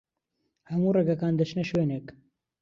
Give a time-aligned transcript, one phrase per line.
[0.69, 2.07] هەموو ڕێگاکان دەچنە شوێنێک.